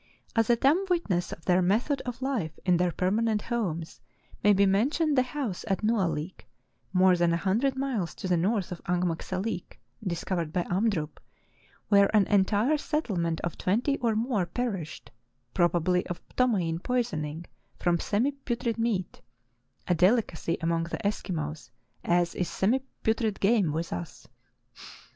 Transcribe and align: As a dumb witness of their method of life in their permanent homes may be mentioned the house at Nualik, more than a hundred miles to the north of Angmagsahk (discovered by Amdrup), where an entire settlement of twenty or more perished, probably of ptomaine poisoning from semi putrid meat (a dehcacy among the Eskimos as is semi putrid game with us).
As 0.35 0.49
a 0.49 0.55
dumb 0.55 0.83
witness 0.89 1.31
of 1.31 1.45
their 1.45 1.61
method 1.61 2.01
of 2.07 2.23
life 2.23 2.57
in 2.65 2.75
their 2.77 2.91
permanent 2.91 3.43
homes 3.43 4.01
may 4.43 4.51
be 4.51 4.65
mentioned 4.65 5.15
the 5.15 5.21
house 5.21 5.63
at 5.67 5.83
Nualik, 5.83 6.47
more 6.91 7.15
than 7.15 7.31
a 7.31 7.37
hundred 7.37 7.75
miles 7.75 8.15
to 8.15 8.27
the 8.27 8.35
north 8.35 8.71
of 8.71 8.83
Angmagsahk 8.85 9.75
(discovered 10.03 10.51
by 10.51 10.63
Amdrup), 10.63 11.19
where 11.89 12.09
an 12.15 12.25
entire 12.29 12.79
settlement 12.79 13.41
of 13.41 13.59
twenty 13.59 13.99
or 13.99 14.15
more 14.15 14.47
perished, 14.47 15.11
probably 15.53 16.03
of 16.07 16.19
ptomaine 16.29 16.81
poisoning 16.81 17.45
from 17.77 17.99
semi 17.99 18.31
putrid 18.31 18.79
meat 18.79 19.21
(a 19.87 19.93
dehcacy 19.93 20.57
among 20.61 20.85
the 20.85 20.97
Eskimos 21.05 21.69
as 22.03 22.33
is 22.33 22.49
semi 22.49 22.79
putrid 23.03 23.39
game 23.39 23.71
with 23.71 23.93
us). 23.93 24.27